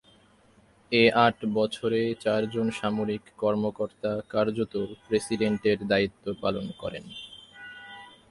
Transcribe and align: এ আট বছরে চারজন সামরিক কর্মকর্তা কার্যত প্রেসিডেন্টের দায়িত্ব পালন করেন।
এ 0.91 1.03
আট 1.25 1.37
বছরে 1.53 2.01
চারজন 2.19 2.67
সামরিক 2.71 3.23
কর্মকর্তা 3.37 4.11
কার্যত 4.29 4.73
প্রেসিডেন্টের 5.07 5.79
দায়িত্ব 5.87 6.25
পালন 6.41 6.65
করেন। 6.77 7.05